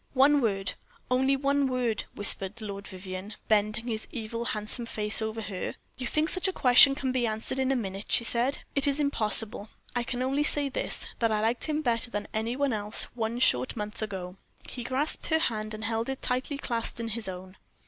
[0.15, 0.73] "One word
[1.11, 5.75] only one word," whispered Lord Vivianne, bending his evil, handsome face over her.
[5.95, 8.63] "You think such a question can be answered in a minute," she said.
[8.73, 9.69] "It is impossible.
[9.95, 13.37] I can only say this, that I liked him better than any one else one
[13.37, 14.37] short month ago."
[14.67, 17.57] He grasped her hand and held it tightly clasped in his own.